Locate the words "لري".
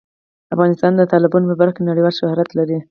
2.57-2.77